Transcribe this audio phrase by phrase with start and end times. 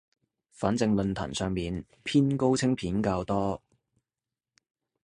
[0.51, 3.61] 反正論壇上面偏高清片較多